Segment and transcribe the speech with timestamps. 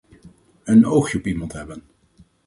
[0.63, 1.83] Een oogje op iemand hebben.